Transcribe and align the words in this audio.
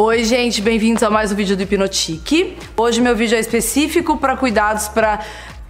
Oi, 0.00 0.22
gente, 0.22 0.62
bem-vindos 0.62 1.02
a 1.02 1.10
mais 1.10 1.32
um 1.32 1.34
vídeo 1.34 1.56
do 1.56 1.62
Hipnotique. 1.64 2.56
Hoje 2.76 3.00
meu 3.00 3.16
vídeo 3.16 3.36
é 3.36 3.40
específico 3.40 4.16
para 4.16 4.36
cuidados 4.36 4.86
para 4.86 5.18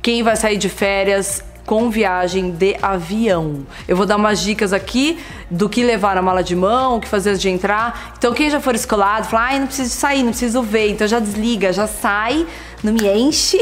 quem 0.02 0.22
vai 0.22 0.36
sair 0.36 0.58
de 0.58 0.68
férias 0.68 1.42
com 1.64 1.88
viagem 1.88 2.50
de 2.50 2.76
avião. 2.82 3.66
Eu 3.88 3.96
vou 3.96 4.04
dar 4.04 4.16
umas 4.16 4.40
dicas 4.40 4.74
aqui 4.74 5.18
do 5.50 5.66
que 5.66 5.82
levar 5.82 6.14
na 6.14 6.20
mala 6.20 6.42
de 6.44 6.54
mão, 6.54 6.98
o 6.98 7.00
que 7.00 7.08
fazer 7.08 7.30
antes 7.30 7.40
de 7.40 7.48
entrar. 7.48 8.12
Então 8.18 8.34
quem 8.34 8.50
já 8.50 8.60
for 8.60 8.74
escolado, 8.74 9.26
fala, 9.28 9.44
ai, 9.44 9.60
não 9.60 9.66
preciso 9.66 9.94
sair, 9.94 10.22
não 10.22 10.28
preciso 10.28 10.60
ver, 10.60 10.90
então 10.90 11.08
já 11.08 11.20
desliga, 11.20 11.72
já 11.72 11.86
sai 11.86 12.46
não 12.82 12.92
me 12.92 13.08
enche. 13.08 13.58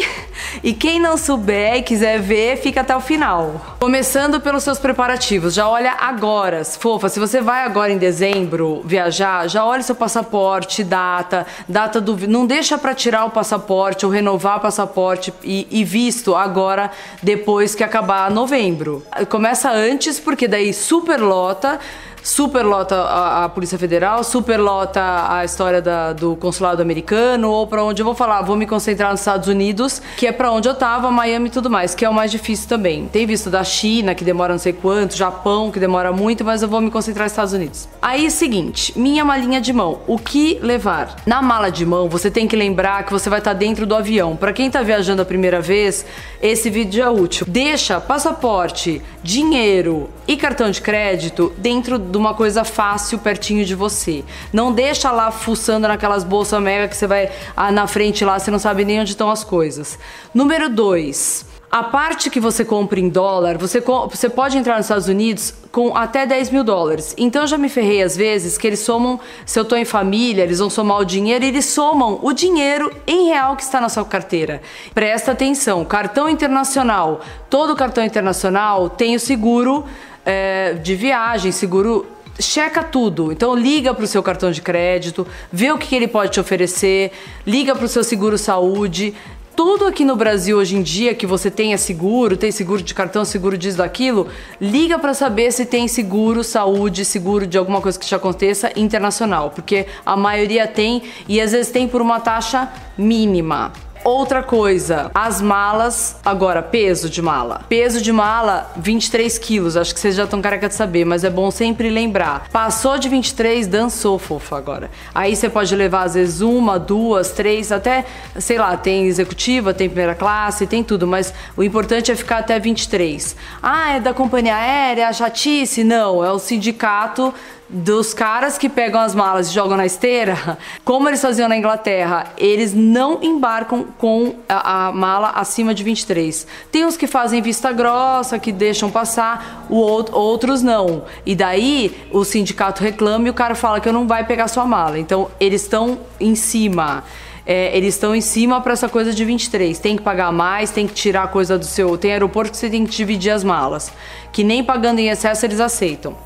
E 0.62 0.72
quem 0.72 1.00
não 1.00 1.16
souber 1.16 1.76
e 1.76 1.82
quiser 1.82 2.20
ver, 2.20 2.58
fica 2.58 2.80
até 2.80 2.96
o 2.96 3.00
final. 3.00 3.76
Começando 3.78 4.40
pelos 4.40 4.62
seus 4.62 4.78
preparativos, 4.78 5.54
já 5.54 5.68
olha 5.68 5.92
agora, 5.92 6.64
fofa, 6.64 7.08
se 7.08 7.18
você 7.18 7.40
vai 7.40 7.64
agora 7.64 7.92
em 7.92 7.98
dezembro 7.98 8.82
viajar, 8.84 9.48
já 9.48 9.64
olha 9.64 9.82
seu 9.82 9.94
passaporte, 9.94 10.84
data, 10.84 11.46
data 11.68 12.00
do, 12.00 12.28
não 12.28 12.46
deixa 12.46 12.78
para 12.78 12.94
tirar 12.94 13.24
o 13.24 13.30
passaporte 13.30 14.06
ou 14.06 14.12
renovar 14.12 14.58
o 14.58 14.60
passaporte 14.60 15.32
e, 15.42 15.66
e 15.70 15.84
visto 15.84 16.34
agora 16.34 16.90
depois 17.22 17.74
que 17.74 17.84
acabar 17.84 18.30
novembro. 18.30 19.04
Começa 19.28 19.70
antes 19.70 20.20
porque 20.20 20.48
daí 20.48 20.72
superlota 20.72 21.78
superlota 22.26 22.96
a, 22.96 23.44
a 23.44 23.48
Polícia 23.48 23.78
Federal, 23.78 24.24
superlota 24.24 25.00
a 25.28 25.44
história 25.44 25.80
da, 25.80 26.12
do 26.12 26.34
consulado 26.34 26.82
americano, 26.82 27.48
ou 27.48 27.68
para 27.68 27.84
onde 27.84 28.02
eu 28.02 28.04
vou 28.04 28.16
falar, 28.16 28.42
vou 28.42 28.56
me 28.56 28.66
concentrar 28.66 29.12
nos 29.12 29.20
Estados 29.20 29.46
Unidos, 29.46 30.02
que 30.16 30.26
é 30.26 30.32
para 30.32 30.50
onde 30.50 30.68
eu 30.68 30.74
tava, 30.74 31.08
Miami 31.08 31.46
e 31.46 31.50
tudo 31.50 31.70
mais, 31.70 31.94
que 31.94 32.04
é 32.04 32.08
o 32.08 32.12
mais 32.12 32.32
difícil 32.32 32.68
também. 32.68 33.06
Tem 33.06 33.24
visto 33.26 33.48
da 33.48 33.62
China, 33.62 34.12
que 34.12 34.24
demora 34.24 34.54
não 34.54 34.58
sei 34.58 34.72
quanto, 34.72 35.16
Japão, 35.16 35.70
que 35.70 35.78
demora 35.78 36.10
muito, 36.10 36.44
mas 36.44 36.62
eu 36.62 36.68
vou 36.68 36.80
me 36.80 36.90
concentrar 36.90 37.26
nos 37.26 37.32
Estados 37.32 37.52
Unidos. 37.52 37.88
Aí, 38.02 38.28
seguinte, 38.28 38.92
minha 38.98 39.24
malinha 39.24 39.60
de 39.60 39.72
mão, 39.72 40.00
o 40.08 40.18
que 40.18 40.58
levar? 40.60 41.14
Na 41.26 41.40
mala 41.40 41.70
de 41.70 41.86
mão, 41.86 42.08
você 42.08 42.28
tem 42.28 42.48
que 42.48 42.56
lembrar 42.56 43.04
que 43.04 43.12
você 43.12 43.30
vai 43.30 43.38
estar 43.38 43.52
tá 43.52 43.56
dentro 43.56 43.86
do 43.86 43.94
avião. 43.94 44.34
Para 44.34 44.52
quem 44.52 44.68
tá 44.68 44.82
viajando 44.82 45.22
a 45.22 45.24
primeira 45.24 45.60
vez, 45.60 46.04
esse 46.42 46.68
vídeo 46.70 47.04
é 47.04 47.08
útil. 47.08 47.46
Deixa 47.48 48.00
passaporte, 48.00 49.00
dinheiro 49.22 50.10
e 50.26 50.36
cartão 50.36 50.72
de 50.72 50.80
crédito 50.80 51.52
dentro 51.56 52.00
do 52.00 52.15
de 52.16 52.18
uma 52.18 52.32
coisa 52.32 52.64
fácil 52.64 53.18
pertinho 53.18 53.64
de 53.64 53.74
você. 53.74 54.24
Não 54.52 54.72
deixa 54.72 55.12
lá 55.12 55.30
fuçando 55.30 55.86
naquelas 55.86 56.24
bolsas 56.24 56.60
mega 56.62 56.88
que 56.88 56.96
você 56.96 57.06
vai 57.06 57.30
ah, 57.54 57.70
na 57.70 57.86
frente 57.86 58.24
lá, 58.24 58.38
você 58.38 58.50
não 58.50 58.58
sabe 58.58 58.84
nem 58.84 59.00
onde 59.00 59.10
estão 59.10 59.30
as 59.30 59.44
coisas. 59.44 59.98
Número 60.34 60.70
2. 60.70 61.56
A 61.70 61.82
parte 61.82 62.30
que 62.30 62.40
você 62.40 62.64
compra 62.64 62.98
em 62.98 63.08
dólar, 63.08 63.58
você, 63.58 63.80
você 63.80 64.30
pode 64.30 64.56
entrar 64.56 64.76
nos 64.76 64.86
Estados 64.86 65.08
Unidos 65.08 65.52
com 65.70 65.94
até 65.94 66.24
10 66.24 66.50
mil 66.50 66.64
dólares. 66.64 67.14
Então 67.18 67.42
eu 67.42 67.48
já 67.48 67.58
me 67.58 67.68
ferrei 67.68 68.02
às 68.02 68.16
vezes 68.16 68.56
que 68.56 68.66
eles 68.66 68.80
somam, 68.80 69.20
se 69.44 69.58
eu 69.58 69.64
tô 69.64 69.76
em 69.76 69.84
família, 69.84 70.42
eles 70.42 70.60
vão 70.60 70.70
somar 70.70 70.98
o 70.98 71.04
dinheiro 71.04 71.44
e 71.44 71.48
eles 71.48 71.66
somam 71.66 72.18
o 72.22 72.32
dinheiro 72.32 72.90
em 73.06 73.26
real 73.26 73.56
que 73.56 73.62
está 73.62 73.78
na 73.78 73.90
sua 73.90 74.06
carteira. 74.06 74.62
Presta 74.94 75.32
atenção, 75.32 75.84
cartão 75.84 76.30
internacional. 76.30 77.20
Todo 77.50 77.76
cartão 77.76 78.02
internacional 78.02 78.88
tem 78.88 79.14
o 79.14 79.20
seguro 79.20 79.84
é, 80.26 80.74
de 80.74 80.96
viagem, 80.96 81.52
seguro 81.52 82.04
checa 82.38 82.82
tudo. 82.82 83.32
Então 83.32 83.54
liga 83.54 83.94
para 83.94 84.04
o 84.04 84.06
seu 84.06 84.22
cartão 84.22 84.50
de 84.50 84.60
crédito, 84.60 85.26
vê 85.50 85.70
o 85.70 85.78
que, 85.78 85.94
ele 85.94 86.08
pode 86.08 86.32
te 86.32 86.40
oferecer, 86.40 87.12
liga 87.46 87.74
para 87.74 87.84
o 87.84 87.88
seu 87.88 88.04
seguro 88.04 88.36
saúde. 88.36 89.14
Tudo 89.54 89.86
aqui 89.86 90.04
no 90.04 90.14
Brasil 90.16 90.58
hoje 90.58 90.76
em 90.76 90.82
dia 90.82 91.14
que 91.14 91.26
você 91.26 91.50
tenha 91.50 91.78
seguro, 91.78 92.36
tem 92.36 92.52
seguro 92.52 92.82
de 92.82 92.92
cartão, 92.92 93.24
seguro 93.24 93.56
disso, 93.56 93.78
daquilo, 93.78 94.28
liga 94.60 94.98
para 94.98 95.14
saber 95.14 95.50
se 95.50 95.64
tem 95.64 95.88
seguro 95.88 96.44
saúde, 96.44 97.06
seguro 97.06 97.46
de 97.46 97.56
alguma 97.56 97.80
coisa 97.80 97.98
que 97.98 98.04
te 98.04 98.14
aconteça 98.14 98.70
internacional, 98.76 99.48
porque 99.48 99.86
a 100.04 100.14
maioria 100.14 100.66
tem 100.66 101.04
e 101.26 101.40
às 101.40 101.52
vezes 101.52 101.72
tem 101.72 101.88
por 101.88 102.02
uma 102.02 102.20
taxa 102.20 102.70
mínima. 102.98 103.72
Outra 104.06 104.40
coisa, 104.40 105.10
as 105.12 105.40
malas, 105.40 106.14
agora, 106.24 106.62
peso 106.62 107.10
de 107.10 107.20
mala. 107.20 107.62
Peso 107.68 108.00
de 108.00 108.12
mala, 108.12 108.70
23 108.76 109.36
quilos. 109.36 109.76
Acho 109.76 109.92
que 109.92 109.98
vocês 109.98 110.14
já 110.14 110.22
estão 110.22 110.40
careca 110.40 110.68
de 110.68 110.76
saber, 110.76 111.04
mas 111.04 111.24
é 111.24 111.28
bom 111.28 111.50
sempre 111.50 111.90
lembrar. 111.90 112.48
Passou 112.52 112.98
de 112.98 113.08
23, 113.08 113.66
dançou, 113.66 114.16
fofa, 114.16 114.56
agora. 114.56 114.92
Aí 115.12 115.34
você 115.34 115.50
pode 115.50 115.74
levar, 115.74 116.04
às 116.04 116.14
vezes, 116.14 116.40
uma, 116.40 116.78
duas, 116.78 117.32
três, 117.32 117.72
até, 117.72 118.04
sei 118.38 118.58
lá, 118.58 118.76
tem 118.76 119.06
executiva, 119.06 119.74
tem 119.74 119.88
primeira 119.88 120.14
classe, 120.14 120.68
tem 120.68 120.84
tudo, 120.84 121.04
mas 121.04 121.34
o 121.56 121.64
importante 121.64 122.12
é 122.12 122.14
ficar 122.14 122.38
até 122.38 122.60
23. 122.60 123.34
Ah, 123.60 123.94
é 123.94 124.00
da 124.00 124.14
companhia 124.14 124.54
aérea, 124.54 125.12
chatice? 125.12 125.82
Não, 125.82 126.24
é 126.24 126.30
o 126.30 126.38
sindicato 126.38 127.34
dos 127.68 128.14
caras 128.14 128.56
que 128.56 128.68
pegam 128.68 129.00
as 129.00 129.14
malas 129.14 129.48
e 129.48 129.54
jogam 129.54 129.76
na 129.76 129.84
esteira, 129.84 130.58
como 130.84 131.08
eles 131.08 131.20
faziam 131.20 131.48
na 131.48 131.56
Inglaterra, 131.56 132.32
eles 132.38 132.72
não 132.72 133.22
embarcam 133.22 133.84
com 133.98 134.36
a, 134.48 134.88
a, 134.88 134.92
mala 134.92 135.30
acima 135.30 135.74
de 135.74 135.82
23. 135.82 136.46
Tem 136.70 136.84
uns 136.84 136.96
que 136.96 137.06
fazem 137.06 137.42
vista 137.42 137.72
grossa, 137.72 138.38
que 138.38 138.52
deixam 138.52 138.90
passar, 138.90 139.66
o 139.68 139.76
outro, 139.76 140.16
outros 140.16 140.62
não. 140.62 141.04
E 141.24 141.34
daí 141.34 142.06
o 142.12 142.24
sindicato 142.24 142.82
reclama 142.82 143.26
e 143.26 143.30
o 143.30 143.34
cara 143.34 143.54
fala 143.54 143.80
que 143.80 143.90
não 143.90 144.06
vai 144.06 144.24
pegar 144.24 144.48
sua 144.48 144.64
mala. 144.64 144.98
Então 144.98 145.28
eles 145.40 145.62
estão 145.62 145.98
em 146.20 146.34
cima. 146.34 147.02
É, 147.44 147.76
eles 147.76 147.94
estão 147.94 148.14
em 148.14 148.20
cima 148.20 148.60
para 148.60 148.72
essa 148.72 148.88
coisa 148.88 149.12
de 149.12 149.24
23. 149.24 149.78
Tem 149.78 149.96
que 149.96 150.02
pagar 150.02 150.32
mais, 150.32 150.70
tem 150.70 150.86
que 150.86 150.94
tirar 150.94 151.24
a 151.24 151.28
coisa 151.28 151.56
do 151.58 151.64
seu. 151.64 151.96
Tem 151.96 152.12
aeroporto 152.12 152.50
que 152.50 152.56
você 152.56 152.68
tem 152.68 152.84
que 152.84 152.90
dividir 152.90 153.30
as 153.30 153.44
malas. 153.44 153.92
Que 154.32 154.42
nem 154.42 154.64
pagando 154.64 154.98
em 154.98 155.08
excesso 155.08 155.46
eles 155.46 155.60
aceitam. 155.60 156.16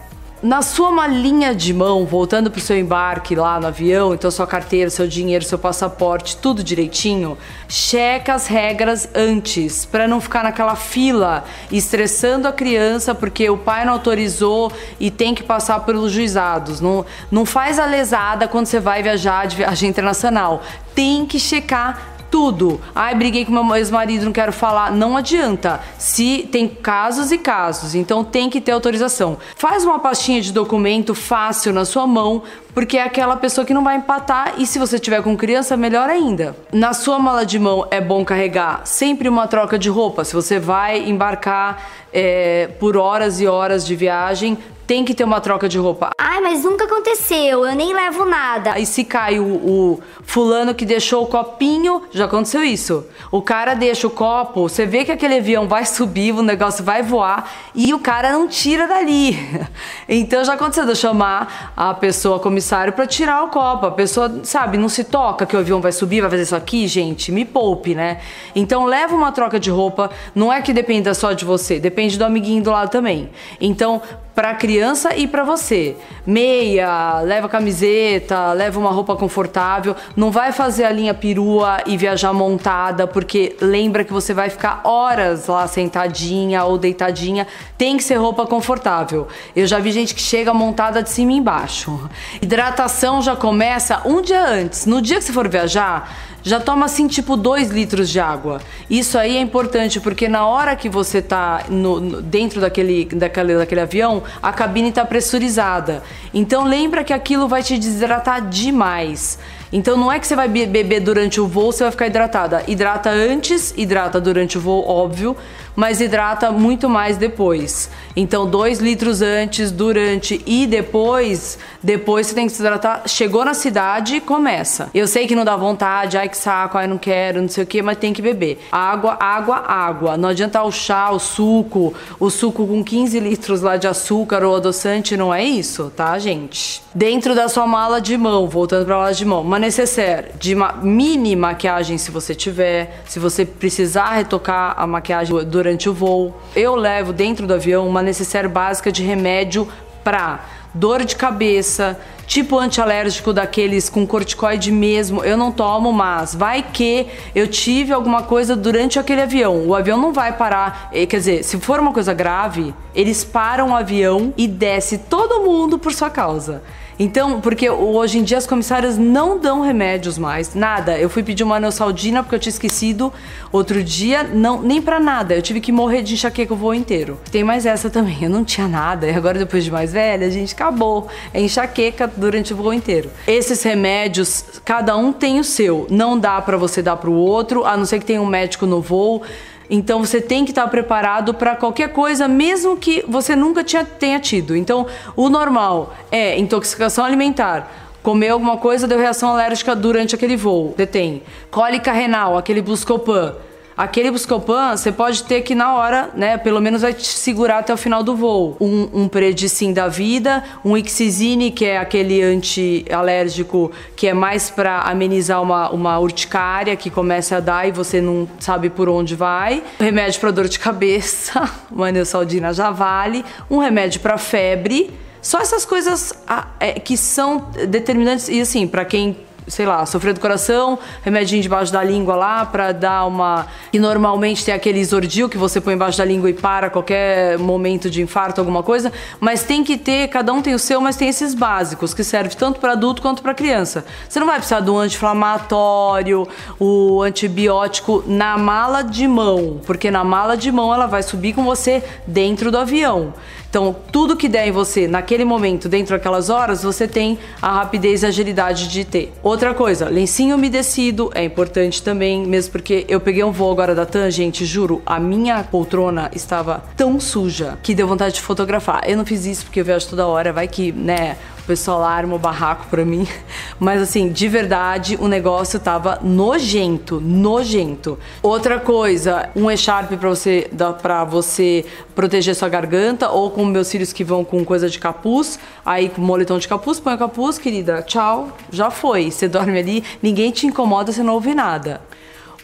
Na 0.42 0.62
sua 0.62 0.90
malinha 0.90 1.54
de 1.54 1.74
mão, 1.74 2.06
voltando 2.06 2.50
para 2.50 2.56
o 2.56 2.62
seu 2.62 2.78
embarque 2.78 3.34
lá 3.34 3.60
no 3.60 3.66
avião, 3.66 4.14
então 4.14 4.30
sua 4.30 4.46
carteira, 4.46 4.88
seu 4.88 5.06
dinheiro, 5.06 5.44
seu 5.44 5.58
passaporte, 5.58 6.38
tudo 6.38 6.64
direitinho, 6.64 7.36
checa 7.68 8.32
as 8.32 8.46
regras 8.46 9.06
antes, 9.14 9.84
para 9.84 10.08
não 10.08 10.18
ficar 10.18 10.42
naquela 10.42 10.76
fila 10.76 11.44
estressando 11.70 12.48
a 12.48 12.52
criança 12.54 13.14
porque 13.14 13.50
o 13.50 13.58
pai 13.58 13.84
não 13.84 13.92
autorizou 13.92 14.72
e 14.98 15.10
tem 15.10 15.34
que 15.34 15.42
passar 15.42 15.80
pelos 15.80 16.10
juizados. 16.10 16.80
Não, 16.80 17.04
não 17.30 17.44
faz 17.44 17.78
a 17.78 17.84
lesada 17.84 18.48
quando 18.48 18.64
você 18.64 18.80
vai 18.80 19.02
viajar 19.02 19.46
de 19.46 19.56
viagem 19.56 19.90
internacional. 19.90 20.62
Tem 20.94 21.26
que 21.26 21.38
checar 21.38 22.09
tudo. 22.30 22.80
Ai, 22.94 23.14
briguei 23.14 23.44
com 23.44 23.52
meu 23.52 23.76
ex-marido, 23.76 24.24
não 24.24 24.32
quero 24.32 24.52
falar. 24.52 24.92
Não 24.92 25.16
adianta. 25.16 25.80
Se 25.98 26.48
tem 26.50 26.68
casos 26.68 27.32
e 27.32 27.38
casos, 27.38 27.94
então 27.94 28.22
tem 28.22 28.48
que 28.48 28.60
ter 28.60 28.72
autorização. 28.72 29.38
Faz 29.56 29.84
uma 29.84 29.98
pastinha 29.98 30.40
de 30.40 30.52
documento 30.52 31.14
fácil 31.14 31.72
na 31.72 31.84
sua 31.84 32.06
mão, 32.06 32.42
porque 32.72 32.96
é 32.96 33.02
aquela 33.02 33.36
pessoa 33.36 33.64
que 33.64 33.74
não 33.74 33.82
vai 33.82 33.96
empatar 33.96 34.54
e 34.58 34.66
se 34.66 34.78
você 34.78 34.98
tiver 34.98 35.22
com 35.22 35.36
criança, 35.36 35.76
melhor 35.76 36.08
ainda. 36.08 36.56
Na 36.72 36.92
sua 36.92 37.18
mala 37.18 37.44
de 37.44 37.58
mão 37.58 37.86
é 37.90 38.00
bom 38.00 38.24
carregar 38.24 38.82
sempre 38.84 39.28
uma 39.28 39.46
troca 39.46 39.78
de 39.78 39.88
roupa. 39.88 40.24
Se 40.24 40.34
você 40.34 40.58
vai 40.58 41.08
embarcar 41.08 41.82
é, 42.12 42.68
por 42.78 42.96
horas 42.96 43.40
e 43.40 43.46
horas 43.46 43.86
de 43.86 43.94
viagem, 43.94 44.58
tem 44.90 45.04
que 45.04 45.14
ter 45.14 45.22
uma 45.22 45.40
troca 45.40 45.68
de 45.68 45.78
roupa. 45.78 46.10
Ai, 46.18 46.40
mas 46.40 46.64
nunca 46.64 46.84
aconteceu, 46.84 47.64
eu 47.64 47.76
nem 47.76 47.94
levo 47.94 48.24
nada. 48.24 48.72
Aí 48.72 48.84
se 48.84 49.04
cai 49.04 49.38
o, 49.38 49.44
o, 49.44 50.00
fulano 50.24 50.74
que 50.74 50.84
deixou 50.84 51.22
o 51.22 51.26
copinho, 51.28 52.02
já 52.10 52.24
aconteceu 52.24 52.64
isso. 52.64 53.06
O 53.30 53.40
cara 53.40 53.74
deixa 53.74 54.08
o 54.08 54.10
copo, 54.10 54.68
você 54.68 54.84
vê 54.86 55.04
que 55.04 55.12
aquele 55.12 55.36
avião 55.36 55.68
vai 55.68 55.86
subir, 55.86 56.34
o 56.34 56.42
negócio 56.42 56.82
vai 56.82 57.04
voar 57.04 57.48
e 57.72 57.94
o 57.94 58.00
cara 58.00 58.32
não 58.32 58.48
tira 58.48 58.88
dali. 58.88 59.38
Então 60.12 60.42
já 60.42 60.54
aconteceu 60.54 60.84
de 60.84 60.90
eu 60.90 60.96
chamar 60.96 61.72
a 61.76 61.94
pessoa 61.94 62.40
comissário 62.40 62.92
para 62.92 63.06
tirar 63.06 63.44
o 63.44 63.48
copo. 63.48 63.86
A 63.86 63.92
pessoa, 63.92 64.40
sabe, 64.42 64.76
não 64.76 64.88
se 64.88 65.04
toca 65.04 65.46
que 65.46 65.54
o 65.54 65.60
avião 65.60 65.80
vai 65.80 65.92
subir, 65.92 66.20
vai 66.20 66.28
fazer 66.28 66.42
isso 66.42 66.56
aqui, 66.56 66.88
gente, 66.88 67.30
me 67.30 67.44
poupe, 67.44 67.94
né? 67.94 68.20
Então 68.52 68.86
leva 68.86 69.14
uma 69.14 69.30
troca 69.30 69.60
de 69.60 69.70
roupa, 69.70 70.10
não 70.34 70.52
é 70.52 70.60
que 70.60 70.72
dependa 70.72 71.14
só 71.14 71.32
de 71.32 71.44
você, 71.44 71.78
depende 71.78 72.18
do 72.18 72.24
amiguinho 72.24 72.60
do 72.60 72.72
lado 72.72 72.90
também. 72.90 73.30
Então, 73.60 74.02
para 74.40 74.54
criança 74.54 75.14
e 75.14 75.26
para 75.26 75.44
você. 75.44 75.94
Meia, 76.26 77.20
leva 77.20 77.46
camiseta, 77.46 78.54
leva 78.54 78.80
uma 78.80 78.90
roupa 78.90 79.14
confortável, 79.14 79.94
não 80.16 80.30
vai 80.30 80.50
fazer 80.50 80.84
a 80.84 80.90
linha 80.90 81.12
perua 81.12 81.82
e 81.84 81.94
viajar 81.94 82.32
montada, 82.32 83.06
porque 83.06 83.54
lembra 83.60 84.02
que 84.02 84.10
você 84.10 84.32
vai 84.32 84.48
ficar 84.48 84.80
horas 84.84 85.46
lá 85.46 85.68
sentadinha 85.68 86.64
ou 86.64 86.78
deitadinha, 86.78 87.46
tem 87.76 87.98
que 87.98 88.02
ser 88.02 88.14
roupa 88.14 88.46
confortável. 88.46 89.28
Eu 89.54 89.66
já 89.66 89.78
vi 89.78 89.92
gente 89.92 90.14
que 90.14 90.22
chega 90.22 90.54
montada 90.54 91.02
de 91.02 91.10
cima 91.10 91.32
e 91.32 91.36
embaixo. 91.36 92.08
Hidratação 92.40 93.20
já 93.20 93.36
começa 93.36 94.00
um 94.06 94.22
dia 94.22 94.42
antes. 94.42 94.86
No 94.86 95.02
dia 95.02 95.18
que 95.18 95.24
você 95.24 95.34
for 95.34 95.48
viajar, 95.48 96.10
já 96.42 96.60
toma 96.60 96.86
assim 96.86 97.06
tipo 97.06 97.36
2 97.36 97.70
litros 97.70 98.08
de 98.08 98.20
água. 98.20 98.60
Isso 98.88 99.18
aí 99.18 99.36
é 99.36 99.40
importante 99.40 100.00
porque 100.00 100.28
na 100.28 100.46
hora 100.46 100.74
que 100.76 100.88
você 100.88 101.20
tá 101.20 101.64
no, 101.68 102.00
no, 102.00 102.22
dentro 102.22 102.60
daquele, 102.60 103.04
daquele, 103.06 103.56
daquele 103.56 103.80
avião, 103.80 104.22
a 104.42 104.52
cabine 104.52 104.88
está 104.88 105.04
pressurizada. 105.04 106.02
Então 106.32 106.64
lembra 106.64 107.04
que 107.04 107.12
aquilo 107.12 107.48
vai 107.48 107.62
te 107.62 107.78
desidratar 107.78 108.48
demais. 108.48 109.38
Então 109.72 109.96
não 109.96 110.10
é 110.10 110.18
que 110.18 110.26
você 110.26 110.34
vai 110.34 110.48
beber 110.48 111.00
durante 111.00 111.40
o 111.40 111.46
voo, 111.46 111.72
você 111.72 111.84
vai 111.84 111.90
ficar 111.90 112.06
hidratada. 112.06 112.64
Hidrata 112.66 113.10
antes, 113.10 113.72
hidrata 113.76 114.20
durante 114.20 114.58
o 114.58 114.60
voo, 114.60 114.86
óbvio, 114.86 115.36
mas 115.76 116.00
hidrata 116.00 116.50
muito 116.50 116.88
mais 116.88 117.16
depois. 117.16 117.90
Então, 118.16 118.44
2 118.44 118.80
litros 118.80 119.22
antes, 119.22 119.70
durante 119.70 120.42
e 120.44 120.66
depois, 120.66 121.58
depois 121.82 122.26
você 122.26 122.34
tem 122.34 122.46
que 122.46 122.52
se 122.52 122.60
hidratar. 122.60 123.04
Chegou 123.06 123.44
na 123.44 123.54
cidade, 123.54 124.20
começa. 124.20 124.90
Eu 124.92 125.06
sei 125.06 125.26
que 125.26 125.34
não 125.34 125.44
dá 125.44 125.56
vontade, 125.56 126.18
ai 126.18 126.28
que 126.28 126.36
saco, 126.36 126.76
ai 126.76 126.88
não 126.88 126.98
quero, 126.98 127.40
não 127.40 127.48
sei 127.48 127.62
o 127.64 127.66
que, 127.66 127.80
mas 127.80 127.98
tem 127.98 128.12
que 128.12 128.20
beber. 128.20 128.66
Água, 128.72 129.16
água, 129.20 129.58
água. 129.58 130.16
Não 130.16 130.28
adianta 130.28 130.60
o 130.62 130.72
chá, 130.72 131.10
o 131.12 131.20
suco, 131.20 131.94
o 132.18 132.28
suco 132.28 132.66
com 132.66 132.82
15 132.82 133.20
litros 133.20 133.62
lá 133.62 133.76
de 133.76 133.86
açúcar 133.86 134.42
ou 134.42 134.56
adoçante, 134.56 135.16
não 135.16 135.32
é 135.32 135.44
isso, 135.44 135.92
tá, 135.96 136.18
gente? 136.18 136.82
Dentro 136.92 137.34
da 137.34 137.48
sua 137.48 137.66
mala 137.66 138.00
de 138.00 138.18
mão, 138.18 138.48
voltando 138.48 138.84
pra 138.84 138.96
mala 138.96 139.14
de 139.14 139.24
mão, 139.24 139.44
necessaire 139.60 140.32
de 140.38 140.54
ma 140.54 140.72
mini 140.72 141.36
maquiagem 141.36 141.98
se 141.98 142.10
você 142.10 142.34
tiver, 142.34 143.02
se 143.06 143.18
você 143.18 143.44
precisar 143.44 144.14
retocar 144.14 144.74
a 144.76 144.86
maquiagem 144.86 145.44
durante 145.44 145.88
o 145.88 145.94
voo. 145.94 146.40
Eu 146.56 146.74
levo 146.74 147.12
dentro 147.12 147.46
do 147.46 147.54
avião 147.54 147.86
uma 147.86 148.02
necessaire 148.02 148.48
básica 148.48 148.90
de 148.90 149.04
remédio 149.04 149.68
pra 150.02 150.40
dor 150.72 151.04
de 151.04 151.16
cabeça, 151.16 151.98
tipo 152.26 152.58
antialérgico 152.58 153.32
daqueles 153.32 153.88
com 153.88 154.06
corticoide 154.06 154.70
mesmo, 154.70 155.24
eu 155.24 155.36
não 155.36 155.50
tomo, 155.50 155.92
mas 155.92 156.34
vai 156.34 156.62
que 156.62 157.08
eu 157.34 157.48
tive 157.48 157.92
alguma 157.92 158.22
coisa 158.22 158.54
durante 158.54 158.98
aquele 158.98 159.22
avião. 159.22 159.66
O 159.66 159.74
avião 159.74 159.98
não 159.98 160.12
vai 160.12 160.32
parar, 160.36 160.90
eh, 160.92 161.06
quer 161.06 161.18
dizer, 161.18 161.42
se 161.42 161.58
for 161.58 161.80
uma 161.80 161.92
coisa 161.92 162.14
grave, 162.14 162.72
eles 162.94 163.24
param 163.24 163.70
o 163.70 163.76
avião 163.76 164.32
e 164.36 164.46
desce 164.46 164.98
todo 164.98 165.42
mundo 165.42 165.78
por 165.78 165.92
sua 165.92 166.08
causa. 166.08 166.62
Então, 167.02 167.40
porque 167.40 167.70
hoje 167.70 168.18
em 168.18 168.22
dia 168.22 168.36
as 168.36 168.46
comissárias 168.46 168.98
não 168.98 169.38
dão 169.38 169.62
remédios 169.62 170.18
mais, 170.18 170.54
nada. 170.54 170.98
Eu 170.98 171.08
fui 171.08 171.22
pedir 171.22 171.42
uma 171.42 171.58
neosaldina 171.58 172.22
porque 172.22 172.34
eu 172.34 172.38
tinha 172.38 172.50
esquecido 172.50 173.10
outro 173.50 173.82
dia, 173.82 174.22
não, 174.22 174.60
nem 174.60 174.82
para 174.82 175.00
nada. 175.00 175.34
Eu 175.34 175.40
tive 175.40 175.62
que 175.62 175.72
morrer 175.72 176.02
de 176.02 176.12
enxaqueca 176.12 176.52
o 176.52 176.56
voo 176.58 176.74
inteiro. 176.74 177.18
Tem 177.32 177.42
mais 177.42 177.64
essa 177.64 177.88
também, 177.88 178.18
eu 178.20 178.28
não 178.28 178.44
tinha 178.44 178.68
nada. 178.68 179.06
E 179.06 179.14
agora 179.14 179.38
depois 179.38 179.64
de 179.64 179.70
mais 179.70 179.94
velha, 179.94 180.26
a 180.26 180.30
gente 180.30 180.52
acabou. 180.52 181.08
É 181.32 181.40
enxaqueca 181.40 182.06
durante 182.06 182.52
o 182.52 182.56
voo 182.56 182.74
inteiro. 182.74 183.10
Esses 183.26 183.62
remédios, 183.62 184.60
cada 184.62 184.94
um 184.94 185.10
tem 185.10 185.40
o 185.40 185.44
seu. 185.44 185.86
Não 185.88 186.18
dá 186.18 186.38
para 186.42 186.58
você 186.58 186.82
dar 186.82 186.98
pro 186.98 187.14
outro, 187.14 187.64
a 187.64 187.78
não 187.78 187.86
ser 187.86 187.98
que 187.98 188.04
tenha 188.04 188.20
um 188.20 188.26
médico 188.26 188.66
no 188.66 188.82
voo. 188.82 189.22
Então 189.70 190.00
você 190.00 190.20
tem 190.20 190.44
que 190.44 190.50
estar 190.50 190.66
preparado 190.66 191.32
para 191.32 191.54
qualquer 191.54 191.92
coisa, 191.92 192.26
mesmo 192.26 192.76
que 192.76 193.04
você 193.06 193.36
nunca 193.36 193.62
tinha, 193.62 193.84
tenha 193.84 194.18
tido. 194.18 194.56
Então, 194.56 194.86
o 195.14 195.28
normal 195.28 195.94
é 196.10 196.36
intoxicação 196.38 197.04
alimentar. 197.04 197.70
Comer 198.02 198.30
alguma 198.30 198.56
coisa, 198.56 198.88
deu 198.88 198.98
reação 198.98 199.30
alérgica 199.30 199.76
durante 199.76 200.14
aquele 200.14 200.36
voo. 200.36 200.74
Tem 200.90 201.22
cólica 201.50 201.92
renal, 201.92 202.36
aquele 202.36 202.60
Buscopan 202.60 203.34
Aquele 203.80 204.10
Buscopan, 204.10 204.76
você 204.76 204.92
pode 204.92 205.24
ter 205.24 205.40
que 205.40 205.54
na 205.54 205.74
hora, 205.74 206.10
né, 206.14 206.36
pelo 206.36 206.60
menos 206.60 206.82
vai 206.82 206.92
te 206.92 207.06
segurar 207.06 207.60
até 207.60 207.72
o 207.72 207.78
final 207.78 208.02
do 208.02 208.14
voo. 208.14 208.54
Um, 208.60 208.90
um 208.92 209.08
Predicin 209.08 209.72
da 209.72 209.88
vida, 209.88 210.44
um 210.62 210.76
Ixizine, 210.76 211.50
que 211.50 211.64
é 211.64 211.78
aquele 211.78 212.20
anti-alérgico 212.20 213.72
que 213.96 214.06
é 214.06 214.12
mais 214.12 214.50
para 214.50 214.80
amenizar 214.80 215.40
uma, 215.40 215.70
uma 215.70 215.98
urticária 215.98 216.76
que 216.76 216.90
começa 216.90 217.38
a 217.38 217.40
dar 217.40 217.66
e 217.66 217.72
você 217.72 218.02
não 218.02 218.28
sabe 218.38 218.68
por 218.68 218.86
onde 218.86 219.16
vai. 219.16 219.62
Remédio 219.78 220.20
para 220.20 220.30
dor 220.30 220.46
de 220.46 220.58
cabeça, 220.58 221.50
uma 221.72 221.90
neosaldina 221.90 222.52
já 222.52 222.70
vale. 222.70 223.24
Um 223.50 223.60
remédio 223.60 224.00
para 224.00 224.18
febre. 224.18 224.90
Só 225.22 225.38
essas 225.40 225.64
coisas 225.64 226.12
ah, 226.28 226.48
é, 226.60 226.72
que 226.74 226.98
são 226.98 227.46
determinantes. 227.66 228.28
E 228.28 228.42
assim, 228.42 228.66
para 228.66 228.84
quem 228.84 229.16
sei 229.50 229.66
lá, 229.66 229.84
sofrer 229.84 230.14
do 230.14 230.20
coração, 230.20 230.78
remedinho 231.02 231.42
debaixo 231.42 231.72
da 231.72 231.82
língua 231.82 232.14
lá 232.14 232.46
para 232.46 232.72
dar 232.72 233.04
uma. 233.04 233.46
E 233.72 233.78
normalmente 233.78 234.44
tem 234.44 234.54
aquele 234.54 234.78
isordil 234.78 235.28
que 235.28 235.36
você 235.36 235.60
põe 235.60 235.74
embaixo 235.74 235.98
da 235.98 236.04
língua 236.04 236.30
e 236.30 236.32
para 236.32 236.70
qualquer 236.70 237.38
momento 237.38 237.90
de 237.90 238.00
infarto, 238.00 238.40
alguma 238.40 238.62
coisa. 238.62 238.92
Mas 239.18 239.42
tem 239.42 239.62
que 239.64 239.76
ter, 239.76 240.08
cada 240.08 240.32
um 240.32 240.40
tem 240.40 240.54
o 240.54 240.58
seu, 240.58 240.80
mas 240.80 240.96
tem 240.96 241.08
esses 241.08 241.34
básicos 241.34 241.92
que 241.92 242.04
servem 242.04 242.36
tanto 242.36 242.60
para 242.60 242.72
adulto 242.72 243.02
quanto 243.02 243.22
para 243.22 243.34
criança. 243.34 243.84
Você 244.08 244.20
não 244.20 244.26
vai 244.26 244.36
precisar 244.36 244.60
do 244.60 244.78
anti-inflamatório, 244.78 246.26
o 246.58 247.02
antibiótico 247.02 248.04
na 248.06 248.38
mala 248.38 248.82
de 248.82 249.06
mão, 249.08 249.60
porque 249.66 249.90
na 249.90 250.04
mala 250.04 250.36
de 250.36 250.50
mão 250.52 250.72
ela 250.72 250.86
vai 250.86 251.02
subir 251.02 251.34
com 251.34 251.44
você 251.44 251.82
dentro 252.06 252.50
do 252.50 252.58
avião. 252.58 253.12
Então, 253.50 253.74
tudo 253.90 254.16
que 254.16 254.28
der 254.28 254.46
em 254.46 254.52
você 254.52 254.86
naquele 254.86 255.24
momento, 255.24 255.68
dentro 255.68 255.96
daquelas 255.96 256.30
horas, 256.30 256.62
você 256.62 256.86
tem 256.86 257.18
a 257.42 257.50
rapidez 257.50 258.04
e 258.04 258.06
agilidade 258.06 258.68
de 258.68 258.84
ter. 258.84 259.12
Outra 259.24 259.52
coisa, 259.52 259.88
lencinho 259.88 260.36
umedecido 260.36 261.10
é 261.16 261.24
importante 261.24 261.82
também, 261.82 262.24
mesmo 262.24 262.52
porque 262.52 262.86
eu 262.88 263.00
peguei 263.00 263.24
um 263.24 263.32
voo 263.32 263.50
agora 263.50 263.74
da 263.74 263.84
TAM, 263.84 264.08
gente, 264.08 264.46
juro, 264.46 264.80
a 264.86 265.00
minha 265.00 265.42
poltrona 265.42 266.08
estava 266.14 266.62
tão 266.76 267.00
suja 267.00 267.58
que 267.60 267.74
deu 267.74 267.88
vontade 267.88 268.14
de 268.14 268.20
fotografar. 268.20 268.88
Eu 268.88 268.96
não 268.96 269.04
fiz 269.04 269.26
isso 269.26 269.44
porque 269.44 269.58
eu 269.58 269.64
viajo 269.64 269.88
toda 269.88 270.06
hora, 270.06 270.32
vai 270.32 270.46
que, 270.46 270.70
né, 270.70 271.16
pessoal 271.50 271.82
arma 271.82 272.14
o 272.14 272.18
barraco 272.18 272.66
pra 272.70 272.84
mim. 272.84 273.04
Mas 273.58 273.82
assim, 273.82 274.08
de 274.08 274.28
verdade, 274.28 274.96
o 275.00 275.08
negócio 275.08 275.58
tava 275.58 275.98
nojento, 276.00 277.00
nojento. 277.00 277.98
Outra 278.22 278.60
coisa, 278.60 279.28
um 279.34 279.50
echarpe 279.50 279.96
pra 279.96 280.08
você, 280.08 280.48
para 280.80 281.02
você 281.02 281.64
proteger 281.92 282.36
sua 282.36 282.48
garganta, 282.48 283.10
ou 283.10 283.32
com 283.32 283.44
meus 283.44 283.68
filhos 283.68 283.92
que 283.92 284.04
vão 284.04 284.24
com 284.24 284.44
coisa 284.44 284.70
de 284.70 284.78
capuz, 284.78 285.40
aí 285.66 285.88
com 285.88 286.00
moletom 286.00 286.38
de 286.38 286.46
capuz, 286.46 286.78
põe 286.78 286.94
o 286.94 286.98
capuz, 286.98 287.36
querida, 287.36 287.82
tchau, 287.82 288.28
já 288.52 288.70
foi. 288.70 289.10
Você 289.10 289.26
dorme 289.28 289.58
ali, 289.58 289.84
ninguém 290.00 290.30
te 290.30 290.46
incomoda, 290.46 290.92
você 290.92 291.02
não 291.02 291.14
ouve 291.14 291.34
nada. 291.34 291.80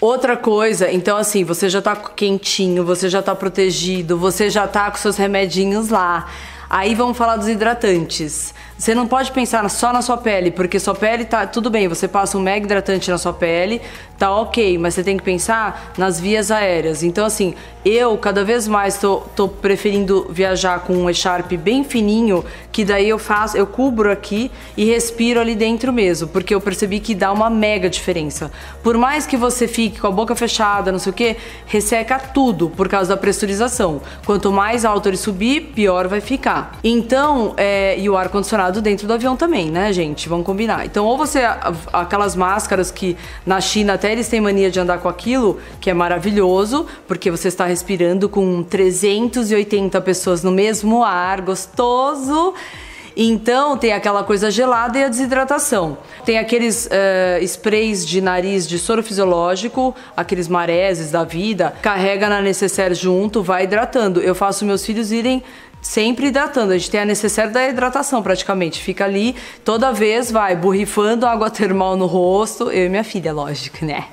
Outra 0.00 0.36
coisa, 0.36 0.90
então 0.90 1.16
assim, 1.16 1.44
você 1.44 1.70
já 1.70 1.80
tá 1.80 1.94
quentinho, 1.94 2.84
você 2.84 3.08
já 3.08 3.22
tá 3.22 3.36
protegido, 3.36 4.18
você 4.18 4.50
já 4.50 4.66
tá 4.66 4.90
com 4.90 4.98
seus 4.98 5.16
remedinhos 5.16 5.90
lá. 5.90 6.28
Aí 6.68 6.94
vamos 6.94 7.16
falar 7.16 7.36
dos 7.36 7.48
hidratantes. 7.48 8.52
Você 8.78 8.94
não 8.94 9.06
pode 9.06 9.32
pensar 9.32 9.66
só 9.70 9.90
na 9.90 10.02
sua 10.02 10.18
pele, 10.18 10.50
porque 10.50 10.78
sua 10.78 10.94
pele 10.94 11.24
tá 11.24 11.46
tudo 11.46 11.70
bem, 11.70 11.88
você 11.88 12.06
passa 12.06 12.36
um 12.36 12.42
mega 12.42 12.66
hidratante 12.66 13.10
na 13.10 13.16
sua 13.16 13.32
pele, 13.32 13.80
tá 14.18 14.30
ok, 14.30 14.76
mas 14.76 14.92
você 14.92 15.02
tem 15.02 15.16
que 15.16 15.22
pensar 15.22 15.94
nas 15.96 16.20
vias 16.20 16.50
aéreas. 16.50 17.02
Então, 17.02 17.24
assim, 17.24 17.54
eu 17.86 18.18
cada 18.18 18.44
vez 18.44 18.68
mais 18.68 18.98
tô, 18.98 19.22
tô 19.34 19.48
preferindo 19.48 20.26
viajar 20.28 20.80
com 20.80 20.94
um 20.94 21.08
echarpe 21.08 21.56
bem 21.56 21.84
fininho, 21.84 22.44
que 22.70 22.84
daí 22.84 23.08
eu 23.08 23.18
faço, 23.18 23.56
eu 23.56 23.66
cubro 23.66 24.12
aqui 24.12 24.50
e 24.76 24.84
respiro 24.84 25.40
ali 25.40 25.54
dentro 25.54 25.90
mesmo, 25.90 26.28
porque 26.28 26.54
eu 26.54 26.60
percebi 26.60 27.00
que 27.00 27.14
dá 27.14 27.32
uma 27.32 27.48
mega 27.48 27.88
diferença. 27.88 28.52
Por 28.82 28.98
mais 28.98 29.24
que 29.24 29.38
você 29.38 29.66
fique 29.66 30.00
com 30.00 30.06
a 30.06 30.10
boca 30.10 30.36
fechada, 30.36 30.92
não 30.92 30.98
sei 30.98 31.10
o 31.10 31.14
que, 31.14 31.36
resseca 31.66 32.18
tudo 32.18 32.68
por 32.68 32.88
causa 32.88 33.14
da 33.14 33.16
pressurização. 33.16 34.02
Quanto 34.26 34.52
mais 34.52 34.84
alto 34.84 35.08
ele 35.08 35.16
subir, 35.16 35.72
pior 35.74 36.08
vai 36.08 36.20
ficar. 36.20 36.55
Então, 36.82 37.54
é, 37.56 37.98
e 37.98 38.08
o 38.08 38.16
ar-condicionado 38.16 38.80
dentro 38.80 39.06
do 39.06 39.12
avião 39.12 39.36
também, 39.36 39.70
né, 39.70 39.92
gente? 39.92 40.28
Vamos 40.28 40.46
combinar. 40.46 40.84
Então, 40.86 41.04
ou 41.04 41.16
você, 41.16 41.40
aquelas 41.92 42.36
máscaras 42.36 42.90
que 42.90 43.16
na 43.44 43.60
China 43.60 43.94
até 43.94 44.12
eles 44.12 44.28
têm 44.28 44.40
mania 44.40 44.70
de 44.70 44.78
andar 44.78 44.98
com 44.98 45.08
aquilo, 45.08 45.58
que 45.80 45.90
é 45.90 45.94
maravilhoso, 45.94 46.86
porque 47.06 47.30
você 47.30 47.48
está 47.48 47.66
respirando 47.66 48.28
com 48.28 48.62
380 48.62 50.00
pessoas 50.00 50.42
no 50.42 50.50
mesmo 50.50 51.04
ar, 51.04 51.40
gostoso. 51.40 52.54
Então 53.16 53.78
tem 53.78 53.94
aquela 53.94 54.22
coisa 54.22 54.50
gelada 54.50 54.98
e 54.98 55.04
a 55.04 55.08
desidratação. 55.08 55.96
Tem 56.22 56.38
aqueles 56.38 56.86
uh, 56.86 57.42
sprays 57.42 58.06
de 58.06 58.20
nariz 58.20 58.68
de 58.68 58.78
soro 58.78 59.02
fisiológico, 59.02 59.94
aqueles 60.14 60.48
mareses 60.48 61.10
da 61.10 61.24
vida, 61.24 61.72
carrega 61.80 62.28
na 62.28 62.42
necessaire 62.42 62.94
junto, 62.94 63.42
vai 63.42 63.64
hidratando. 63.64 64.20
Eu 64.20 64.34
faço 64.34 64.66
meus 64.66 64.84
filhos 64.84 65.12
irem 65.12 65.42
sempre 65.86 66.26
hidratando. 66.26 66.72
A 66.72 66.78
gente 66.78 66.90
tem 66.90 67.00
a 67.00 67.04
necessária 67.04 67.50
da 67.50 67.66
hidratação 67.66 68.22
praticamente. 68.22 68.82
Fica 68.82 69.04
ali, 69.04 69.36
toda 69.64 69.92
vez 69.92 70.30
vai 70.30 70.56
borrifando 70.56 71.24
água 71.26 71.48
termal 71.48 71.96
no 71.96 72.06
rosto. 72.06 72.70
Eu 72.70 72.86
e 72.86 72.88
minha 72.88 73.04
filha, 73.04 73.32
lógico, 73.32 73.84
né? 73.84 74.04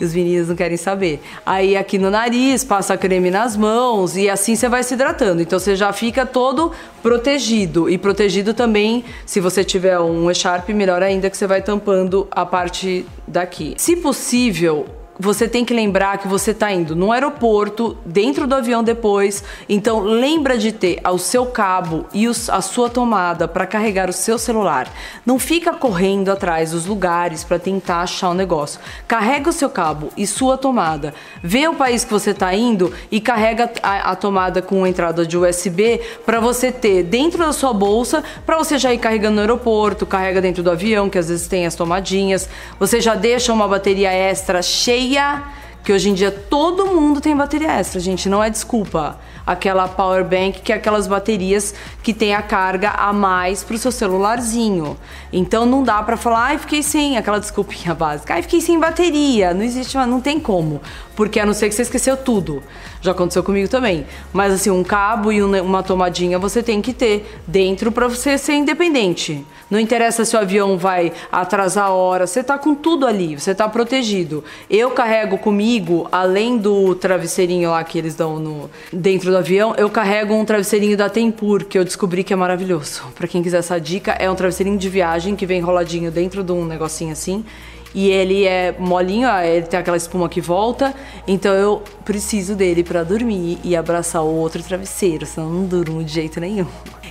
Os 0.00 0.14
meninos 0.14 0.48
não 0.48 0.56
querem 0.56 0.76
saber. 0.76 1.22
Aí 1.44 1.76
aqui 1.76 1.98
no 1.98 2.10
nariz, 2.10 2.64
passa 2.64 2.96
creme 2.96 3.30
nas 3.30 3.56
mãos 3.56 4.16
e 4.16 4.28
assim 4.28 4.56
você 4.56 4.68
vai 4.68 4.82
se 4.82 4.94
hidratando. 4.94 5.42
Então 5.42 5.58
você 5.58 5.76
já 5.76 5.92
fica 5.92 6.24
todo 6.24 6.72
protegido. 7.02 7.88
E 7.88 7.98
protegido 7.98 8.54
também, 8.54 9.04
se 9.26 9.38
você 9.38 9.62
tiver 9.62 10.00
um 10.00 10.30
echarpe, 10.30 10.72
melhor 10.72 11.02
ainda 11.02 11.28
que 11.30 11.36
você 11.36 11.46
vai 11.46 11.62
tampando 11.62 12.26
a 12.30 12.44
parte 12.44 13.06
daqui. 13.28 13.74
Se 13.76 13.96
possível, 13.96 14.86
você 15.22 15.46
tem 15.46 15.64
que 15.64 15.72
lembrar 15.72 16.18
que 16.18 16.26
você 16.26 16.50
está 16.50 16.72
indo 16.72 16.96
no 16.96 17.12
aeroporto, 17.12 17.96
dentro 18.04 18.44
do 18.44 18.56
avião 18.56 18.82
depois. 18.82 19.44
Então 19.68 20.00
lembra 20.00 20.58
de 20.58 20.72
ter 20.72 21.00
o 21.08 21.16
seu 21.16 21.46
cabo 21.46 22.06
e 22.12 22.26
a 22.26 22.60
sua 22.60 22.90
tomada 22.90 23.46
para 23.46 23.64
carregar 23.64 24.10
o 24.10 24.12
seu 24.12 24.36
celular. 24.36 24.92
Não 25.24 25.38
fica 25.38 25.72
correndo 25.74 26.28
atrás 26.28 26.72
dos 26.72 26.86
lugares 26.86 27.44
para 27.44 27.56
tentar 27.56 28.00
achar 28.00 28.30
o 28.30 28.32
um 28.32 28.34
negócio. 28.34 28.80
Carrega 29.06 29.50
o 29.50 29.52
seu 29.52 29.70
cabo 29.70 30.08
e 30.16 30.26
sua 30.26 30.58
tomada. 30.58 31.14
Vê 31.40 31.68
o 31.68 31.74
país 31.74 32.04
que 32.04 32.12
você 32.12 32.30
está 32.30 32.52
indo 32.52 32.92
e 33.08 33.20
carrega 33.20 33.70
a, 33.80 34.10
a 34.10 34.16
tomada 34.16 34.60
com 34.60 34.84
entrada 34.84 35.24
de 35.24 35.38
USB 35.38 36.00
para 36.26 36.40
você 36.40 36.72
ter 36.72 37.04
dentro 37.04 37.38
da 37.38 37.52
sua 37.52 37.72
bolsa, 37.72 38.24
para 38.44 38.58
você 38.58 38.76
já 38.76 38.92
ir 38.92 38.98
carregando 38.98 39.36
no 39.36 39.40
aeroporto, 39.42 40.04
carrega 40.04 40.40
dentro 40.40 40.64
do 40.64 40.70
avião, 40.72 41.08
que 41.08 41.18
às 41.18 41.28
vezes 41.28 41.46
tem 41.46 41.64
as 41.64 41.76
tomadinhas. 41.76 42.48
Você 42.80 43.00
já 43.00 43.14
deixa 43.14 43.52
uma 43.52 43.68
bateria 43.68 44.12
extra 44.12 44.60
cheia 44.60 45.11
que 45.82 45.92
hoje 45.92 46.10
em 46.10 46.14
dia 46.14 46.30
todo 46.30 46.86
mundo 46.86 47.20
tem 47.20 47.36
bateria 47.36 47.72
extra, 47.72 48.00
gente, 48.00 48.28
não 48.28 48.42
é 48.42 48.48
desculpa. 48.48 49.18
Aquela 49.46 49.88
power 49.88 50.24
bank, 50.24 50.60
que 50.60 50.72
é 50.72 50.76
aquelas 50.76 51.06
baterias 51.06 51.74
que 52.02 52.14
tem 52.14 52.34
a 52.34 52.42
carga 52.42 52.90
a 52.90 53.12
mais 53.12 53.62
pro 53.62 53.76
seu 53.76 53.92
celularzinho. 53.92 54.96
Então 55.32 55.64
não 55.64 55.82
dá 55.82 56.02
para 56.02 56.16
falar, 56.16 56.44
ai, 56.46 56.58
fiquei 56.58 56.82
sem 56.82 57.16
aquela 57.16 57.38
desculpinha 57.38 57.94
básica. 57.96 58.34
Ai, 58.34 58.42
fiquei 58.42 58.60
sem 58.60 58.78
bateria. 58.78 59.54
Não 59.54 59.62
existe, 59.62 59.96
não 59.96 60.20
tem 60.20 60.38
como, 60.38 60.80
porque 61.16 61.40
a 61.40 61.46
não 61.46 61.54
ser 61.54 61.68
que 61.68 61.74
você 61.74 61.82
esqueceu 61.82 62.16
tudo. 62.16 62.62
Já 63.00 63.10
aconteceu 63.10 63.42
comigo 63.42 63.68
também. 63.68 64.06
Mas 64.32 64.52
assim, 64.52 64.70
um 64.70 64.84
cabo 64.84 65.32
e 65.32 65.42
uma 65.42 65.82
tomadinha 65.82 66.38
você 66.38 66.62
tem 66.62 66.80
que 66.80 66.92
ter 66.92 67.40
dentro 67.46 67.90
para 67.90 68.06
você 68.06 68.38
ser 68.38 68.54
independente. 68.54 69.44
Não 69.72 69.80
interessa 69.80 70.24
se 70.26 70.36
o 70.36 70.38
avião 70.38 70.76
vai 70.76 71.14
atrasar 71.32 71.86
a 71.86 71.90
hora, 71.92 72.26
você 72.26 72.44
tá 72.44 72.58
com 72.58 72.74
tudo 72.74 73.06
ali, 73.06 73.40
você 73.40 73.54
tá 73.54 73.66
protegido. 73.66 74.44
Eu 74.68 74.90
carrego 74.90 75.38
comigo, 75.38 76.06
além 76.12 76.58
do 76.58 76.94
travesseirinho 76.94 77.70
lá 77.70 77.82
que 77.82 77.96
eles 77.96 78.14
dão 78.14 78.38
no, 78.38 78.70
dentro 78.92 79.31
do 79.32 79.38
avião, 79.38 79.74
eu 79.76 79.88
carrego 79.88 80.34
um 80.34 80.44
travesseirinho 80.44 80.96
da 80.96 81.08
Tempur, 81.08 81.64
que 81.64 81.78
eu 81.78 81.84
descobri 81.84 82.22
que 82.22 82.32
é 82.32 82.36
maravilhoso. 82.36 83.02
Para 83.14 83.26
quem 83.26 83.42
quiser 83.42 83.58
essa 83.58 83.80
dica, 83.80 84.12
é 84.12 84.30
um 84.30 84.34
travesseirinho 84.34 84.78
de 84.78 84.88
viagem 84.88 85.34
que 85.34 85.46
vem 85.46 85.58
enroladinho 85.58 86.10
dentro 86.10 86.44
de 86.44 86.52
um 86.52 86.64
negocinho 86.64 87.12
assim 87.12 87.44
e 87.94 88.10
ele 88.10 88.44
é 88.46 88.74
molinho, 88.78 89.28
ele 89.28 89.66
tem 89.66 89.78
aquela 89.78 89.96
espuma 89.96 90.28
que 90.28 90.40
volta, 90.40 90.94
então 91.26 91.52
eu 91.52 91.82
preciso 92.04 92.54
dele 92.54 92.82
para 92.82 93.02
dormir 93.02 93.58
e 93.62 93.76
abraçar 93.76 94.22
o 94.22 94.34
outro 94.34 94.62
travesseiro, 94.62 95.26
senão 95.26 95.50
não 95.50 95.64
durmo 95.66 96.02
de 96.02 96.12
jeito 96.12 96.40
nenhum. 96.40 96.66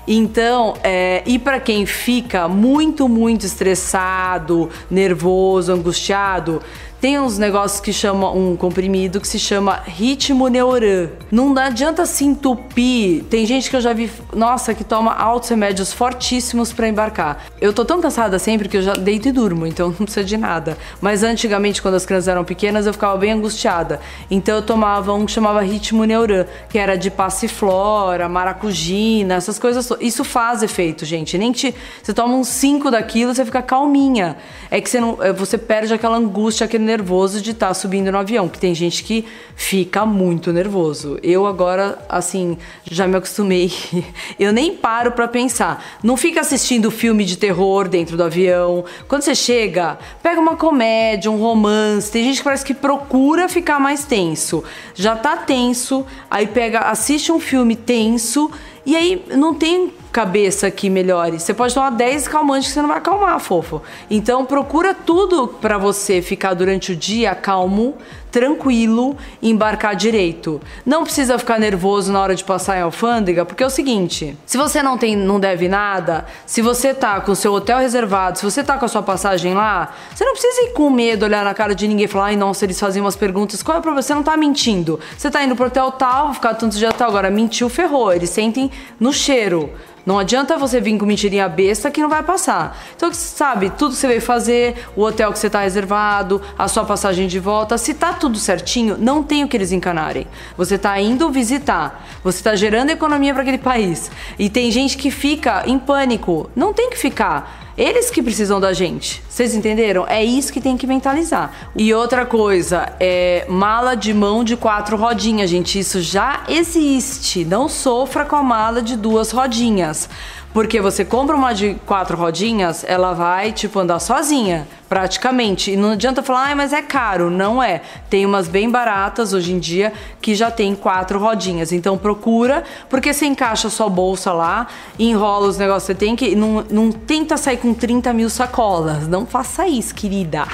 Então, 0.08 0.74
é, 0.84 1.22
e 1.28 1.38
para 1.38 1.60
quem 1.60 1.86
fica 1.86 2.48
muito, 2.48 3.08
muito 3.08 3.46
estressado, 3.46 4.70
nervoso, 4.90 5.72
angustiado, 5.72 6.62
tem 7.02 7.20
uns 7.20 7.40
negócios 7.40 7.82
que 7.82 7.92
chama 7.92 8.32
um 8.32 8.56
comprimido 8.56 9.20
que 9.20 9.28
se 9.28 9.40
chama 9.40 9.82
ritmo 9.88 10.48
neuran. 10.48 11.10
Não 11.32 11.58
adianta 11.58 12.06
se 12.06 12.24
entupir. 12.24 13.24
Tem 13.24 13.44
gente 13.44 13.72
que 13.72 13.76
eu 13.76 13.82
já 13.82 13.92
vi, 13.92 14.08
nossa, 14.32 14.76
que 14.76 14.84
toma 14.84 15.12
altos 15.12 15.50
remédios 15.50 15.92
fortíssimos 15.92 16.72
para 16.72 16.88
embarcar. 16.88 17.44
Eu 17.60 17.74
tô 17.74 17.84
tão 17.84 18.00
cansada 18.00 18.38
sempre 18.38 18.70
que 18.70 18.78
eu 18.78 18.84
já 18.84 18.94
deito 18.94 19.28
e 19.28 19.32
durmo, 19.32 19.66
então 19.66 19.88
não 19.98 20.06
precisa 20.06 20.24
de 20.24 20.38
nada. 20.38 20.78
Mas 21.02 21.24
antigamente, 21.24 21.82
quando 21.82 21.96
as 21.96 22.06
crianças 22.06 22.28
eram 22.28 22.44
pequenas, 22.44 22.86
eu 22.86 22.94
ficava 22.94 23.18
bem 23.18 23.32
angustiada. 23.32 24.00
Então 24.30 24.58
eu 24.58 24.62
tomava 24.62 25.12
um 25.12 25.26
que 25.26 25.32
chamava 25.32 25.62
ritmo 25.62 26.06
neuran, 26.06 26.46
que 26.70 26.78
era 26.78 26.96
de 26.96 27.10
passiflora, 27.10 28.30
maracujina, 28.30 29.34
essas 29.34 29.58
coisas. 29.58 29.90
Isso 30.00 30.24
faz 30.24 30.62
efeito, 30.62 31.04
gente. 31.04 31.36
Nem 31.36 31.52
te, 31.52 31.74
você 32.04 32.14
toma 32.14 32.36
uns 32.36 32.50
5 32.50 32.92
daquilo, 32.92 33.34
você 33.34 33.44
fica 33.44 33.64
calminha. 33.64 34.38
É 34.70 34.80
que 34.80 34.88
você 34.88 35.00
não, 35.00 35.18
você 35.36 35.58
perde 35.58 35.96
aquela 35.96 36.18
angústia, 36.18 36.66
aquele 36.66 36.91
nervoso 36.92 37.42
de 37.42 37.52
estar 37.52 37.70
tá 37.70 37.74
subindo 37.74 38.12
no 38.12 38.18
avião, 38.18 38.50
que 38.50 38.60
tem 38.60 38.76
gente 38.76 39.04
que 39.04 39.26
fica 39.56 40.06
muito 40.06 40.52
nervoso. 40.52 41.18
Eu 41.24 41.48
agora, 41.48 41.98
assim, 42.10 42.58
já 42.90 43.08
me 43.08 43.16
acostumei. 43.16 43.72
Eu 44.38 44.52
nem 44.52 44.76
paro 44.76 45.14
para 45.14 45.28
pensar. 45.28 46.00
Não 46.04 46.18
fica 46.18 46.42
assistindo 46.42 46.92
filme 46.92 47.24
de 47.24 47.38
terror 47.38 47.88
dentro 47.88 48.18
do 48.18 48.24
avião. 48.24 48.84
Quando 49.08 49.22
você 49.22 49.34
chega, 49.34 49.98
pega 50.22 50.40
uma 50.40 50.58
comédia, 50.58 51.32
um 51.32 51.38
romance. 51.38 52.12
Tem 52.12 52.24
gente 52.24 52.40
que 52.40 52.44
parece 52.44 52.66
que 52.66 52.74
procura 52.74 53.48
ficar 53.48 53.80
mais 53.80 54.04
tenso. 54.04 54.64
Já 54.94 55.16
tá 55.16 55.38
tenso, 55.38 56.06
aí 56.30 56.48
pega, 56.48 56.80
assiste 56.80 57.32
um 57.32 57.40
filme 57.40 57.76
tenso 57.76 58.52
e 58.86 58.96
aí 58.96 59.24
não 59.36 59.54
tem 59.54 59.94
cabeça 60.12 60.70
que 60.70 60.90
melhore. 60.90 61.40
Você 61.40 61.54
pode 61.54 61.74
tomar 61.74 61.92
10 61.92 62.28
calmantes 62.28 62.68
que 62.68 62.74
você 62.74 62.82
não 62.82 62.90
vai 62.90 62.98
acalmar, 62.98 63.40
fofo. 63.40 63.82
Então 64.10 64.46
procura 64.46 64.94
tudo 64.94 65.48
para 65.48 65.78
você 65.78 66.22
ficar 66.22 66.54
durante 66.54 66.92
o 66.92 66.96
dia 66.96 67.34
calmo, 67.34 67.96
tranquilo 68.32 69.18
embarcar 69.42 69.96
direito. 69.96 70.62
Não 70.86 71.04
precisa 71.04 71.38
ficar 71.38 71.60
nervoso 71.60 72.12
na 72.12 72.22
hora 72.22 72.34
de 72.34 72.44
passar 72.44 72.78
em 72.78 72.82
alfândega, 72.82 73.46
porque 73.46 73.62
é 73.62 73.66
o 73.66 73.70
seguinte: 73.70 74.38
se 74.46 74.58
você 74.58 74.82
não 74.82 74.98
tem, 74.98 75.16
não 75.16 75.40
deve 75.40 75.68
nada, 75.68 76.26
se 76.46 76.62
você 76.62 76.94
tá 76.94 77.20
com 77.20 77.34
o 77.34 77.36
seu 77.36 77.54
hotel 77.54 77.80
reservado, 77.80 78.40
se 78.40 78.46
você 78.46 78.64
tá 78.64 78.78
com 78.78 78.86
a 78.86 78.88
sua 78.88 79.04
passagem 79.04 79.54
lá, 79.54 79.94
você 80.16 80.24
não 80.24 80.34
precisa 80.34 80.62
ir 80.62 80.74
com 80.74 80.90
medo, 80.90 81.26
olhar 81.26 81.44
na 81.44 81.54
cara 81.54 81.76
de 81.76 81.88
ninguém 81.88 82.06
e 82.06 82.08
falar, 82.08 82.26
ai, 82.26 82.36
nossa, 82.36 82.66
eles 82.66 82.80
fazem 82.80 83.02
umas 83.02 83.16
perguntas. 83.16 83.62
Qual 83.62 83.76
é 83.76 83.80
o 83.80 83.82
problema? 83.82 84.02
Você 84.02 84.16
não 84.16 84.24
tá 84.24 84.38
mentindo. 84.38 85.00
Você 85.18 85.30
tá 85.30 85.44
indo 85.44 85.56
pro 85.56 85.68
hotel 85.68 85.92
tal, 85.92 86.34
ficar 86.34 86.54
tantos 86.54 86.78
dias 86.78 86.94
tal, 86.98 87.10
agora 87.10 87.30
mentiu, 87.30 87.68
ferrou. 87.70 88.14
Eles 88.14 88.30
sentem 88.30 88.72
no 89.00 89.12
cheiro. 89.12 89.70
Não 90.06 90.18
adianta 90.18 90.58
você 90.58 90.82
vir 90.82 90.98
com 90.98 91.06
mentirinha 91.06 91.48
besta 91.48 91.92
que 91.92 92.02
não 92.02 92.10
vai 92.10 92.24
passar. 92.24 92.78
Então, 92.96 93.14
sabe, 93.14 93.70
tudo 93.70 93.92
que 93.92 93.98
você 93.98 94.08
veio 94.08 94.22
fazer, 94.22 94.88
o 94.96 95.02
hotel 95.02 95.32
que 95.32 95.40
você 95.40 95.48
está 95.48 95.62
reservado, 95.62 96.42
a 96.58 96.68
sua 96.68 96.84
passagem 96.86 97.28
de 97.28 97.40
volta, 97.40 97.78
se 97.78 97.94
tá 97.94 98.14
tudo 98.14 98.38
certinho, 98.38 98.98
não 98.98 99.22
tem 99.22 99.44
o 99.44 99.48
que 99.48 99.56
eles 99.56 99.72
encanarem. 99.72 100.28
Você 100.58 100.76
está 100.76 101.00
indo 101.00 101.30
visitar, 101.30 102.08
você 102.24 102.40
está 102.40 102.56
gerando 102.56 102.90
economia 102.90 103.34
para 103.34 103.44
aquele 103.44 103.58
país. 103.58 104.10
E 104.40 104.50
tem 104.50 104.72
gente 104.72 104.98
que 104.98 105.12
fica 105.12 105.64
em 105.68 105.78
pânico. 105.78 106.50
Não 106.56 106.74
tem 106.74 106.90
que 106.90 106.98
ficar. 106.98 107.71
Eles 107.82 108.12
que 108.12 108.22
precisam 108.22 108.60
da 108.60 108.74
gente. 108.74 109.24
Vocês 109.28 109.56
entenderam? 109.56 110.06
É 110.08 110.24
isso 110.24 110.54
que 110.54 110.62
tem 110.62 110.78
que 110.78 110.86
mentalizar. 110.86 111.72
E 111.76 111.92
outra 111.92 112.28
coisa, 112.28 112.94
é 113.00 113.44
mala 113.50 113.96
de 113.96 114.14
mão 114.14 114.44
de 114.44 114.56
quatro 114.56 114.96
rodinhas, 114.96 115.50
gente. 115.50 115.80
Isso 115.80 116.00
já 116.00 116.44
existe. 116.48 117.44
Não 117.44 117.68
sofra 117.68 118.24
com 118.24 118.36
a 118.36 118.44
mala 118.44 118.84
de 118.84 118.96
duas 118.96 119.32
rodinhas. 119.32 120.08
Porque 120.54 120.82
você 120.82 121.06
compra 121.06 121.36
uma 121.36 121.54
de 121.54 121.76
quatro 121.86 122.18
rodinhas, 122.18 122.84
ela 122.86 123.14
vai, 123.14 123.54
tipo, 123.54 123.80
andar 123.80 124.00
sozinha, 124.00 124.68
praticamente. 124.90 125.72
E 125.72 125.78
não 125.78 125.92
adianta 125.92 126.22
falar, 126.22 126.52
ah, 126.52 126.56
mas 126.56 126.74
é 126.74 126.82
caro. 126.82 127.30
Não 127.30 127.64
é. 127.64 127.82
Tem 128.10 128.26
umas 128.26 128.50
bem 128.50 128.70
baratas 128.70 129.32
hoje 129.32 129.54
em 129.54 129.60
dia 129.60 129.94
que 130.22 130.36
já 130.36 130.52
tem 130.52 130.76
quatro 130.76 131.20
rodinhas. 131.20 131.72
Então 131.72 131.98
procura, 131.98 132.66
porque 132.90 133.14
você 133.14 133.26
encaixa 133.26 133.70
sua 133.70 133.90
bolsa 133.90 134.34
lá, 134.34 134.68
enrola 135.00 135.48
os 135.48 135.58
negócios. 135.58 135.84
Você 135.84 135.96
tem 135.96 136.18
que. 136.18 136.36
Não, 136.36 136.66
não 136.70 136.92
tenta 136.92 137.38
sair 137.38 137.58
com 137.58 137.74
30 137.74 138.12
mil 138.12 138.30
sacolas. 138.30 139.08
Não 139.08 139.26
faça 139.26 139.66
isso, 139.68 139.96
querida. 139.96 140.46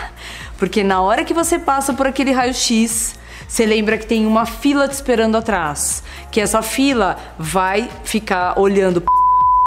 Porque 0.59 0.83
na 0.83 1.01
hora 1.01 1.23
que 1.23 1.33
você 1.33 1.57
passa 1.57 1.91
por 1.93 2.05
aquele 2.05 2.31
raio-x, 2.31 3.15
você 3.47 3.65
lembra 3.65 3.97
que 3.97 4.05
tem 4.05 4.27
uma 4.27 4.45
fila 4.45 4.87
te 4.87 4.93
esperando 4.93 5.37
atrás. 5.37 6.03
Que 6.29 6.39
essa 6.39 6.61
fila 6.61 7.17
vai 7.39 7.89
ficar 8.03 8.59
olhando 8.59 9.01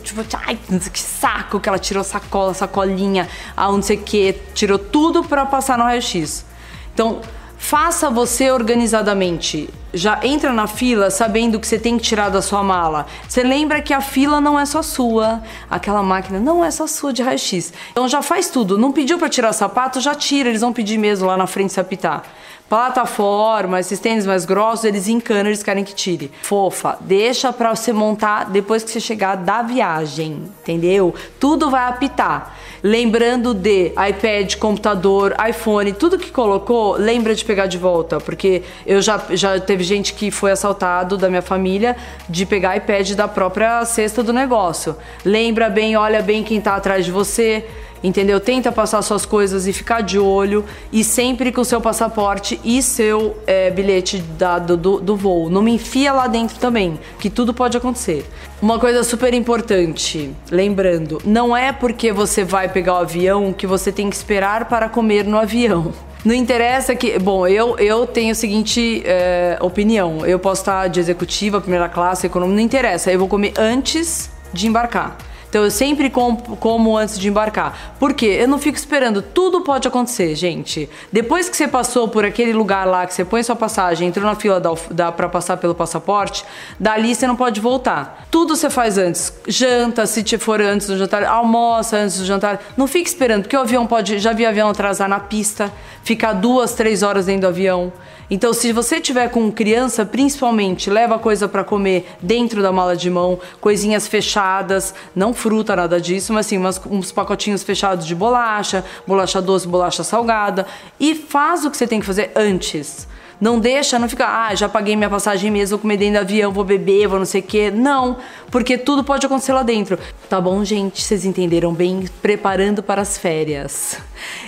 Tipo, 0.02 0.24
ai, 0.44 0.58
que 0.92 0.98
saco 0.98 1.60
que 1.60 1.68
ela 1.68 1.78
tirou 1.78 2.02
sacola, 2.02 2.54
sacolinha, 2.54 3.28
a 3.56 3.70
não 3.70 3.82
sei 3.82 3.96
o 3.96 4.02
que, 4.02 4.32
tirou 4.54 4.78
tudo 4.78 5.24
para 5.24 5.46
passar 5.46 5.78
no 5.78 5.84
raio-x. 5.84 6.44
Então, 6.92 7.20
faça 7.56 8.10
você 8.10 8.50
organizadamente. 8.50 9.68
Já 9.92 10.20
entra 10.22 10.52
na 10.52 10.66
fila 10.66 11.10
sabendo 11.10 11.58
que 11.58 11.66
você 11.66 11.78
tem 11.78 11.96
que 11.96 12.04
tirar 12.04 12.28
da 12.28 12.40
sua 12.40 12.62
mala. 12.62 13.06
Você 13.28 13.42
lembra 13.42 13.82
que 13.82 13.92
a 13.92 14.00
fila 14.00 14.40
não 14.40 14.58
é 14.58 14.64
só 14.64 14.82
sua, 14.82 15.42
aquela 15.70 16.02
máquina 16.02 16.38
não 16.38 16.64
é 16.64 16.70
só 16.70 16.86
sua 16.86 17.12
de 17.12 17.22
raio-x. 17.22 17.72
Então 17.90 18.08
já 18.08 18.22
faz 18.22 18.48
tudo. 18.50 18.78
Não 18.78 18.92
pediu 18.92 19.18
para 19.18 19.28
tirar 19.28 19.52
sapato, 19.52 20.00
já 20.00 20.14
tira, 20.14 20.48
eles 20.48 20.60
vão 20.60 20.72
pedir 20.72 20.98
mesmo 20.98 21.26
lá 21.26 21.36
na 21.36 21.46
frente 21.46 21.72
se 21.72 21.80
apitar 21.80 22.22
plataforma, 22.70 23.80
esses 23.80 23.98
tênis 23.98 24.24
mais 24.24 24.44
grossos, 24.44 24.84
eles 24.84 25.08
encanam, 25.08 25.48
eles 25.50 25.60
querem 25.60 25.82
que 25.82 25.92
tire. 25.92 26.30
Fofa, 26.40 26.96
deixa 27.00 27.52
pra 27.52 27.74
você 27.74 27.92
montar 27.92 28.44
depois 28.48 28.84
que 28.84 28.92
você 28.92 29.00
chegar 29.00 29.34
da 29.34 29.60
viagem, 29.60 30.44
entendeu? 30.62 31.12
Tudo 31.40 31.68
vai 31.68 31.88
apitar. 31.88 32.56
Lembrando 32.80 33.52
de 33.52 33.88
iPad, 33.88 34.54
computador, 34.54 35.34
iPhone, 35.50 35.92
tudo 35.92 36.16
que 36.16 36.30
colocou, 36.30 36.92
lembra 36.92 37.34
de 37.34 37.44
pegar 37.44 37.66
de 37.66 37.76
volta, 37.76 38.20
porque 38.20 38.62
eu 38.86 39.02
já, 39.02 39.20
já 39.30 39.58
teve 39.58 39.79
gente 39.82 40.14
que 40.14 40.30
foi 40.30 40.50
assaltado 40.50 41.16
da 41.16 41.28
minha 41.28 41.42
família 41.42 41.96
de 42.28 42.46
pegar 42.46 42.76
iPad 42.76 43.12
da 43.12 43.28
própria 43.28 43.84
cesta 43.84 44.22
do 44.22 44.32
negócio. 44.32 44.96
Lembra 45.24 45.68
bem, 45.68 45.96
olha 45.96 46.22
bem 46.22 46.42
quem 46.42 46.60
tá 46.60 46.76
atrás 46.76 47.04
de 47.04 47.10
você 47.10 47.64
entendeu? 48.02 48.40
Tenta 48.40 48.72
passar 48.72 49.02
suas 49.02 49.26
coisas 49.26 49.66
e 49.66 49.72
ficar 49.72 50.00
de 50.00 50.18
olho 50.18 50.64
e 50.92 51.04
sempre 51.04 51.52
com 51.52 51.62
seu 51.62 51.80
passaporte 51.80 52.60
e 52.64 52.82
seu 52.82 53.36
é, 53.46 53.70
bilhete 53.70 54.18
da, 54.18 54.58
do, 54.58 55.00
do 55.00 55.16
voo. 55.16 55.50
Não 55.50 55.62
me 55.62 55.72
enfia 55.72 56.12
lá 56.12 56.26
dentro 56.26 56.58
também, 56.58 56.98
que 57.18 57.30
tudo 57.30 57.52
pode 57.52 57.76
acontecer. 57.76 58.26
Uma 58.60 58.78
coisa 58.78 59.02
super 59.04 59.32
importante, 59.34 60.30
lembrando, 60.50 61.20
não 61.24 61.56
é 61.56 61.72
porque 61.72 62.12
você 62.12 62.44
vai 62.44 62.68
pegar 62.68 62.94
o 62.94 62.98
avião 62.98 63.52
que 63.52 63.66
você 63.66 63.90
tem 63.90 64.10
que 64.10 64.16
esperar 64.16 64.66
para 64.66 64.88
comer 64.88 65.24
no 65.24 65.38
avião. 65.38 65.92
Não 66.24 66.34
interessa 66.34 66.94
que. 66.94 67.18
Bom, 67.18 67.46
eu, 67.46 67.78
eu 67.78 68.06
tenho 68.06 68.32
a 68.32 68.34
seguinte 68.34 69.02
é, 69.06 69.58
opinião. 69.60 70.26
Eu 70.26 70.38
posso 70.38 70.62
estar 70.62 70.88
de 70.88 71.00
executiva, 71.00 71.60
primeira 71.60 71.88
classe, 71.88 72.26
econômica, 72.26 72.56
não 72.56 72.62
interessa. 72.62 73.10
Eu 73.10 73.18
vou 73.18 73.28
comer 73.28 73.54
antes 73.56 74.30
de 74.52 74.66
embarcar. 74.66 75.16
Então 75.50 75.64
eu 75.64 75.70
sempre 75.70 76.08
como, 76.08 76.96
antes 76.96 77.18
de 77.18 77.28
embarcar. 77.28 77.96
Por 77.98 78.14
quê? 78.14 78.38
Eu 78.40 78.46
não 78.46 78.58
fico 78.58 78.78
esperando. 78.78 79.20
Tudo 79.20 79.62
pode 79.62 79.86
acontecer, 79.86 80.36
gente. 80.36 80.88
Depois 81.12 81.48
que 81.48 81.56
você 81.56 81.66
passou 81.66 82.06
por 82.06 82.24
aquele 82.24 82.52
lugar 82.52 82.86
lá, 82.86 83.04
que 83.04 83.12
você 83.12 83.24
põe 83.24 83.42
sua 83.42 83.56
passagem, 83.56 84.06
entrou 84.08 84.24
na 84.24 84.36
fila 84.36 84.60
da, 84.60 84.70
da, 84.92 85.12
para 85.12 85.28
passar 85.28 85.56
pelo 85.56 85.74
passaporte, 85.74 86.44
dali 86.78 87.14
você 87.16 87.26
não 87.26 87.34
pode 87.34 87.60
voltar. 87.60 88.26
Tudo 88.30 88.54
você 88.54 88.70
faz 88.70 88.96
antes. 88.96 89.34
Janta, 89.48 90.06
se 90.06 90.22
for 90.38 90.60
antes 90.60 90.86
do 90.86 90.96
jantar, 90.96 91.24
almoça 91.24 91.96
antes 91.96 92.18
do 92.18 92.24
jantar. 92.24 92.62
Não 92.76 92.86
fique 92.86 93.08
esperando, 93.08 93.42
porque 93.42 93.56
o 93.56 93.60
avião 93.60 93.88
pode. 93.88 94.20
Já 94.20 94.32
vi 94.32 94.46
avião 94.46 94.68
atrasar 94.68 95.08
na 95.08 95.18
pista, 95.18 95.72
ficar 96.04 96.32
duas, 96.34 96.74
três 96.74 97.02
horas 97.02 97.26
dentro 97.26 97.42
do 97.42 97.46
avião. 97.48 97.92
Então, 98.30 98.52
se 98.52 98.72
você 98.72 99.00
tiver 99.00 99.28
com 99.28 99.50
criança, 99.50 100.06
principalmente, 100.06 100.88
leva 100.88 101.18
coisa 101.18 101.48
para 101.48 101.64
comer 101.64 102.06
dentro 102.22 102.62
da 102.62 102.70
mala 102.70 102.96
de 102.96 103.10
mão, 103.10 103.40
coisinhas 103.60 104.06
fechadas, 104.06 104.94
não 105.16 105.34
fruta, 105.34 105.74
nada 105.74 106.00
disso, 106.00 106.32
mas 106.32 106.46
assim, 106.46 106.58
uns 106.88 107.10
pacotinhos 107.10 107.64
fechados 107.64 108.06
de 108.06 108.14
bolacha, 108.14 108.84
bolacha 109.04 109.42
doce, 109.42 109.66
bolacha 109.66 110.04
salgada. 110.04 110.64
E 111.00 111.14
faz 111.14 111.64
o 111.64 111.70
que 111.72 111.76
você 111.76 111.88
tem 111.88 111.98
que 111.98 112.06
fazer 112.06 112.30
antes. 112.36 113.08
Não 113.40 113.58
deixa, 113.58 113.98
não 113.98 114.08
fica, 114.08 114.26
ah, 114.26 114.54
já 114.54 114.68
paguei 114.68 114.94
minha 114.94 115.08
passagem 115.08 115.50
mesmo, 115.50 115.76
vou 115.76 115.82
comer 115.82 115.96
dentro 115.96 116.14
do 116.14 116.20
avião, 116.20 116.52
vou 116.52 116.64
beber, 116.64 117.08
vou 117.08 117.18
não 117.18 117.26
sei 117.26 117.40
o 117.40 117.44
quê. 117.44 117.70
Não, 117.70 118.18
porque 118.50 118.76
tudo 118.76 119.02
pode 119.02 119.24
acontecer 119.24 119.52
lá 119.52 119.62
dentro. 119.62 119.98
Tá 120.28 120.40
bom, 120.40 120.64
gente? 120.64 121.02
Vocês 121.02 121.24
entenderam 121.24 121.72
bem? 121.72 122.04
Preparando 122.20 122.82
para 122.82 123.00
as 123.00 123.16
férias. 123.16 123.98